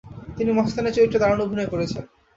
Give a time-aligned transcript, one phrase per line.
[0.37, 2.03] তিনি মস্তানি চরিত্রে দারুণ অভিনয় করেছেন।